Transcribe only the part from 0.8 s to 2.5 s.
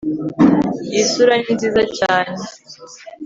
Iyi sura ni nziza cyane